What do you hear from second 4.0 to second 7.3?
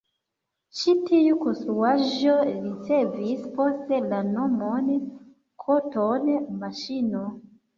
la nomon „koton-maŝino“.